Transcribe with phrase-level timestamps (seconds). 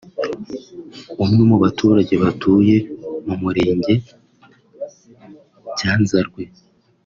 [1.23, 2.75] umwe mu baturage batuye
[3.25, 3.93] mu Murenge
[5.77, 6.41] Cyanzarwe